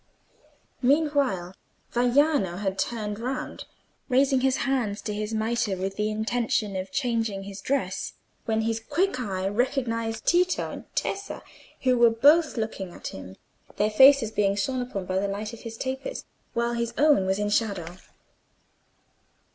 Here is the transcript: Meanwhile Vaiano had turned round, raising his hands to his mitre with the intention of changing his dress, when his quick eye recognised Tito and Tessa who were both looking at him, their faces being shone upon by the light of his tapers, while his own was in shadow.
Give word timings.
Meanwhile 0.81 1.53
Vaiano 1.93 2.57
had 2.57 2.79
turned 2.79 3.19
round, 3.19 3.65
raising 4.09 4.41
his 4.41 4.57
hands 4.65 4.99
to 5.03 5.13
his 5.13 5.31
mitre 5.31 5.77
with 5.77 5.95
the 5.95 6.09
intention 6.09 6.75
of 6.75 6.91
changing 6.91 7.43
his 7.43 7.61
dress, 7.61 8.13
when 8.45 8.61
his 8.61 8.79
quick 8.79 9.19
eye 9.19 9.47
recognised 9.47 10.25
Tito 10.25 10.71
and 10.71 10.95
Tessa 10.95 11.43
who 11.83 11.99
were 11.99 12.09
both 12.09 12.57
looking 12.57 12.91
at 12.91 13.09
him, 13.09 13.35
their 13.75 13.91
faces 13.91 14.31
being 14.31 14.55
shone 14.55 14.81
upon 14.81 15.05
by 15.05 15.19
the 15.19 15.27
light 15.27 15.53
of 15.53 15.59
his 15.59 15.77
tapers, 15.77 16.25
while 16.55 16.73
his 16.73 16.95
own 16.97 17.27
was 17.27 17.37
in 17.37 17.51
shadow. 17.51 17.97